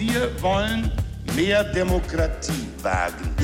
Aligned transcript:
Wir 0.00 0.30
wollen 0.40 0.90
mehr 1.36 1.62
Demokratie 1.62 2.52
wagen. 2.82 3.34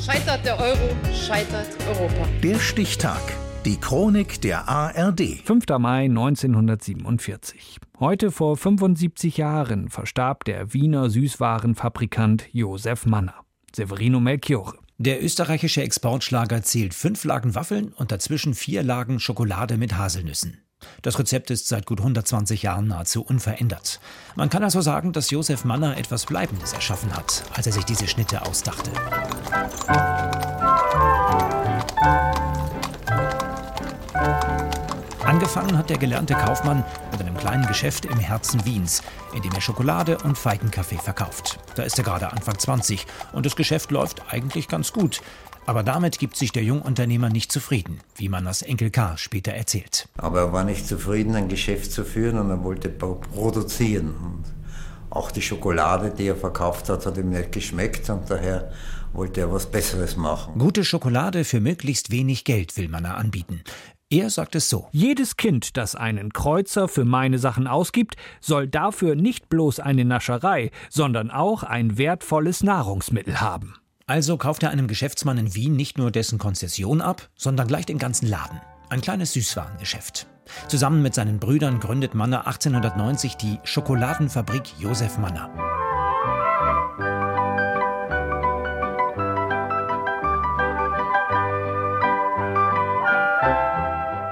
Scheitert 0.00 0.46
der 0.46 0.60
Euro, 0.60 0.96
scheitert 1.12 1.66
Europa. 1.88 2.28
Der 2.40 2.60
Stichtag. 2.60 3.20
Die 3.64 3.76
Chronik 3.80 4.40
der 4.42 4.68
ARD. 4.68 5.40
5. 5.44 5.64
Mai 5.80 6.04
1947. 6.04 7.78
Heute 7.98 8.30
vor 8.30 8.56
75 8.56 9.38
Jahren 9.38 9.88
verstarb 9.88 10.44
der 10.44 10.72
Wiener 10.72 11.10
Süßwarenfabrikant 11.10 12.44
Josef 12.52 13.06
Manner. 13.06 13.34
Severino 13.74 14.20
Melchiore. 14.20 14.78
Der 14.98 15.20
österreichische 15.20 15.82
Exportschlager 15.82 16.62
zählt 16.62 16.94
fünf 16.94 17.24
Lagen 17.24 17.56
Waffeln 17.56 17.92
und 17.92 18.12
dazwischen 18.12 18.54
vier 18.54 18.84
Lagen 18.84 19.18
Schokolade 19.18 19.76
mit 19.76 19.98
Haselnüssen. 19.98 20.62
Das 21.02 21.18
Rezept 21.18 21.50
ist 21.50 21.68
seit 21.68 21.86
gut 21.86 22.00
120 22.00 22.62
Jahren 22.62 22.88
nahezu 22.88 23.22
unverändert. 23.22 24.00
Man 24.34 24.50
kann 24.50 24.64
also 24.64 24.80
sagen, 24.80 25.12
dass 25.12 25.30
Josef 25.30 25.64
Manner 25.64 25.96
etwas 25.96 26.26
Bleibendes 26.26 26.72
erschaffen 26.72 27.14
hat, 27.16 27.44
als 27.54 27.66
er 27.66 27.72
sich 27.72 27.84
diese 27.84 28.08
Schnitte 28.08 28.42
ausdachte. 28.42 28.90
Angefangen 35.24 35.76
hat 35.76 35.90
der 35.90 35.98
gelernte 35.98 36.34
Kaufmann 36.34 36.84
mit 37.10 37.20
einem 37.20 37.36
kleinen 37.36 37.66
Geschäft 37.66 38.04
im 38.04 38.18
Herzen 38.18 38.64
Wiens, 38.64 39.02
in 39.34 39.42
dem 39.42 39.52
er 39.52 39.60
Schokolade 39.60 40.18
und 40.18 40.38
Feigenkaffee 40.38 40.98
verkauft. 40.98 41.58
Da 41.74 41.82
ist 41.82 41.98
er 41.98 42.04
gerade 42.04 42.32
Anfang 42.32 42.58
20 42.58 43.06
und 43.32 43.44
das 43.44 43.56
Geschäft 43.56 43.90
läuft 43.90 44.22
eigentlich 44.32 44.68
ganz 44.68 44.92
gut. 44.92 45.20
Aber 45.66 45.82
damit 45.82 46.20
gibt 46.20 46.36
sich 46.36 46.52
der 46.52 46.62
Jungunternehmer 46.62 47.28
nicht 47.28 47.50
zufrieden, 47.50 47.98
wie 48.14 48.28
man 48.28 48.44
das 48.44 48.62
Enkel 48.62 48.90
K. 48.90 49.16
später 49.16 49.52
erzählt. 49.52 50.08
Aber 50.16 50.40
er 50.40 50.52
war 50.52 50.64
nicht 50.64 50.86
zufrieden, 50.86 51.34
ein 51.34 51.48
Geschäft 51.48 51.90
zu 51.90 52.04
führen 52.04 52.38
und 52.38 52.50
er 52.50 52.62
wollte 52.62 52.88
produzieren. 52.88 54.14
Und 54.14 54.44
auch 55.10 55.32
die 55.32 55.42
Schokolade, 55.42 56.12
die 56.16 56.28
er 56.28 56.36
verkauft 56.36 56.88
hat, 56.88 57.04
hat 57.04 57.18
ihm 57.18 57.30
nicht 57.30 57.50
geschmeckt 57.50 58.08
und 58.10 58.30
daher 58.30 58.70
wollte 59.12 59.40
er 59.40 59.52
was 59.52 59.66
Besseres 59.66 60.16
machen. 60.16 60.58
Gute 60.58 60.84
Schokolade 60.84 61.44
für 61.44 61.60
möglichst 61.60 62.10
wenig 62.12 62.44
Geld 62.44 62.76
will 62.76 62.88
man 62.88 63.02
da 63.02 63.14
anbieten. 63.14 63.62
Er 64.08 64.30
sagt 64.30 64.54
es 64.54 64.70
so. 64.70 64.88
Jedes 64.92 65.36
Kind, 65.36 65.76
das 65.76 65.96
einen 65.96 66.32
Kreuzer 66.32 66.86
für 66.86 67.04
meine 67.04 67.40
Sachen 67.40 67.66
ausgibt, 67.66 68.14
soll 68.40 68.68
dafür 68.68 69.16
nicht 69.16 69.48
bloß 69.48 69.80
eine 69.80 70.04
Nascherei, 70.04 70.70
sondern 70.90 71.32
auch 71.32 71.64
ein 71.64 71.98
wertvolles 71.98 72.62
Nahrungsmittel 72.62 73.40
haben. 73.40 73.74
Also 74.08 74.36
kauft 74.36 74.62
er 74.62 74.70
einem 74.70 74.86
Geschäftsmann 74.86 75.36
in 75.36 75.56
Wien 75.56 75.74
nicht 75.74 75.98
nur 75.98 76.12
dessen 76.12 76.38
Konzession 76.38 77.00
ab, 77.00 77.28
sondern 77.34 77.66
gleich 77.66 77.86
den 77.86 77.98
ganzen 77.98 78.28
Laden. 78.28 78.60
Ein 78.88 79.00
kleines 79.00 79.32
Süßwarengeschäft. 79.32 80.28
Zusammen 80.68 81.02
mit 81.02 81.12
seinen 81.12 81.40
Brüdern 81.40 81.80
gründet 81.80 82.14
Manner 82.14 82.46
1890 82.46 83.34
die 83.34 83.58
Schokoladenfabrik 83.64 84.78
Josef 84.78 85.18
Manner. 85.18 85.50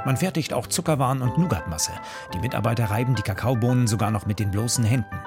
Man 0.04 0.16
fertigt 0.16 0.52
auch 0.52 0.68
Zuckerwaren 0.68 1.20
und 1.20 1.36
Nougatmasse. 1.36 1.90
Die 2.32 2.38
Mitarbeiter 2.38 2.90
reiben 2.90 3.16
die 3.16 3.22
Kakaobohnen 3.22 3.88
sogar 3.88 4.12
noch 4.12 4.26
mit 4.26 4.38
den 4.38 4.52
bloßen 4.52 4.84
Händen. 4.84 5.18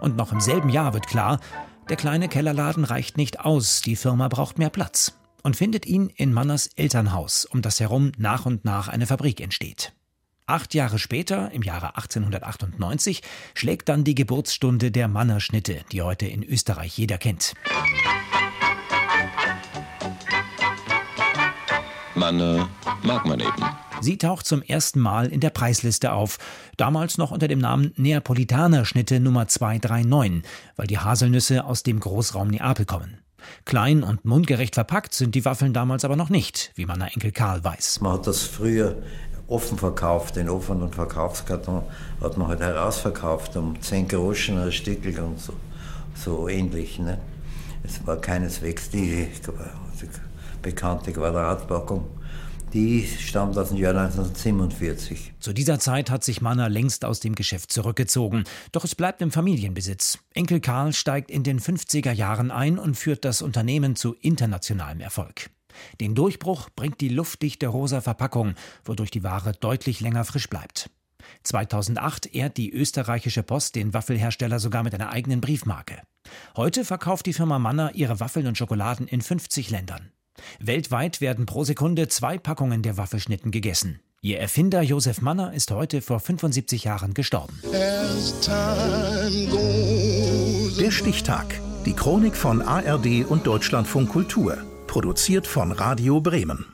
Und 0.00 0.16
noch 0.16 0.32
im 0.32 0.40
selben 0.40 0.70
Jahr 0.70 0.92
wird 0.92 1.06
klar, 1.06 1.38
der 1.88 1.96
kleine 1.96 2.28
Kellerladen 2.28 2.84
reicht 2.84 3.16
nicht 3.16 3.40
aus, 3.40 3.80
die 3.80 3.96
Firma 3.96 4.28
braucht 4.28 4.58
mehr 4.58 4.70
Platz. 4.70 5.18
Und 5.42 5.56
findet 5.56 5.86
ihn 5.86 6.08
in 6.08 6.32
Manners 6.32 6.70
Elternhaus, 6.76 7.44
um 7.46 7.62
das 7.62 7.80
herum 7.80 8.12
nach 8.16 8.46
und 8.46 8.64
nach 8.64 8.86
eine 8.86 9.06
Fabrik 9.06 9.40
entsteht. 9.40 9.92
Acht 10.46 10.74
Jahre 10.74 10.98
später, 10.98 11.50
im 11.50 11.62
Jahre 11.62 11.96
1898, 11.96 13.22
schlägt 13.54 13.88
dann 13.88 14.04
die 14.04 14.14
Geburtsstunde 14.14 14.90
der 14.90 15.08
Mannerschnitte, 15.08 15.84
die 15.90 16.02
heute 16.02 16.26
in 16.26 16.44
Österreich 16.44 16.96
jeder 16.96 17.18
kennt. 17.18 17.54
Manne 22.14 22.68
mag 23.02 23.24
man 23.26 23.40
eben. 23.40 23.81
Sie 24.02 24.18
taucht 24.18 24.46
zum 24.46 24.62
ersten 24.62 24.98
Mal 24.98 25.28
in 25.28 25.38
der 25.38 25.50
Preisliste 25.50 26.12
auf, 26.12 26.38
damals 26.76 27.18
noch 27.18 27.30
unter 27.30 27.46
dem 27.46 27.60
Namen 27.60 27.92
Neapolitaner 27.96 28.84
Schnitte 28.84 29.20
Nummer 29.20 29.46
239, 29.46 30.42
weil 30.74 30.88
die 30.88 30.98
Haselnüsse 30.98 31.64
aus 31.64 31.84
dem 31.84 32.00
Großraum 32.00 32.48
Neapel 32.48 32.84
kommen. 32.84 33.18
Klein 33.64 34.02
und 34.02 34.24
mundgerecht 34.24 34.74
verpackt 34.74 35.14
sind 35.14 35.34
die 35.34 35.44
Waffeln 35.44 35.72
damals 35.72 36.04
aber 36.04 36.16
noch 36.16 36.30
nicht, 36.30 36.72
wie 36.74 36.86
meiner 36.86 37.12
Enkel 37.12 37.30
Karl 37.30 37.62
weiß. 37.62 38.00
Man 38.00 38.14
hat 38.14 38.26
das 38.26 38.42
früher 38.42 38.96
offen 39.46 39.78
verkauft, 39.78 40.34
den 40.36 40.48
offenen 40.48 40.90
Verkaufskarton 40.92 41.82
hat 42.20 42.36
man 42.36 42.48
halt 42.48 42.60
herausverkauft 42.60 43.56
um 43.56 43.80
10 43.80 44.08
Groschen 44.08 44.58
ein 44.58 44.72
Stückel 44.72 45.18
und 45.20 45.40
so, 45.40 45.52
so 46.14 46.48
ähnlich. 46.48 46.98
Ne? 46.98 47.18
Es 47.84 48.04
war 48.06 48.16
keineswegs 48.16 48.90
die, 48.90 49.28
bekannte 50.62 51.12
Quadratpackung 51.12 52.04
die 52.72 53.06
stammt 53.06 53.56
aus 53.58 53.68
dem 53.68 53.78
Jahr 53.78 53.94
1947. 53.94 55.34
Zu 55.38 55.52
dieser 55.52 55.78
Zeit 55.78 56.10
hat 56.10 56.24
sich 56.24 56.40
Manner 56.40 56.68
längst 56.68 57.04
aus 57.04 57.20
dem 57.20 57.34
Geschäft 57.34 57.72
zurückgezogen. 57.72 58.44
Doch 58.72 58.84
es 58.84 58.94
bleibt 58.94 59.22
im 59.22 59.30
Familienbesitz. 59.30 60.18
Enkel 60.34 60.60
Karl 60.60 60.92
steigt 60.92 61.30
in 61.30 61.42
den 61.42 61.60
50er 61.60 62.12
Jahren 62.12 62.50
ein 62.50 62.78
und 62.78 62.96
führt 62.96 63.24
das 63.24 63.42
Unternehmen 63.42 63.96
zu 63.96 64.14
internationalem 64.14 65.00
Erfolg. 65.00 65.50
Den 66.00 66.14
Durchbruch 66.14 66.68
bringt 66.74 67.00
die 67.00 67.08
luftdichte 67.08 67.66
rosa 67.66 68.00
Verpackung, 68.00 68.54
wodurch 68.84 69.10
die 69.10 69.22
Ware 69.22 69.52
deutlich 69.52 70.00
länger 70.00 70.24
frisch 70.24 70.48
bleibt. 70.48 70.90
2008 71.44 72.34
ehrt 72.34 72.56
die 72.56 72.72
österreichische 72.72 73.42
Post 73.42 73.76
den 73.76 73.94
Waffelhersteller 73.94 74.58
sogar 74.58 74.82
mit 74.82 74.94
einer 74.94 75.10
eigenen 75.10 75.40
Briefmarke. 75.40 76.02
Heute 76.56 76.84
verkauft 76.84 77.26
die 77.26 77.32
Firma 77.32 77.58
Manner 77.58 77.94
ihre 77.94 78.20
Waffeln 78.20 78.46
und 78.46 78.58
Schokoladen 78.58 79.06
in 79.06 79.20
50 79.20 79.70
Ländern. 79.70 80.12
Weltweit 80.60 81.20
werden 81.20 81.46
pro 81.46 81.64
Sekunde 81.64 82.08
zwei 82.08 82.38
Packungen 82.38 82.82
der 82.82 82.96
Waffelschnitten 82.96 83.50
gegessen. 83.50 84.00
Ihr 84.20 84.38
Erfinder 84.38 84.82
Josef 84.82 85.20
Manner 85.20 85.52
ist 85.52 85.72
heute 85.72 86.00
vor 86.00 86.20
75 86.20 86.84
Jahren 86.84 87.12
gestorben. 87.12 87.60
Der 90.78 90.90
Stichtag. 90.90 91.60
Die 91.84 91.94
Chronik 91.94 92.36
von 92.36 92.62
ARD 92.62 93.24
und 93.28 93.46
Deutschlandfunk 93.46 94.10
Kultur. 94.10 94.58
Produziert 94.86 95.48
von 95.48 95.72
Radio 95.72 96.20
Bremen. 96.20 96.66